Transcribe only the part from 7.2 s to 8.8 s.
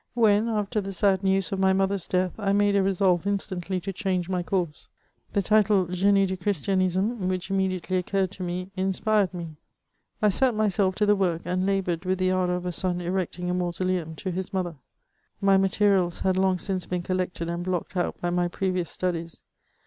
which immediately occurred to me,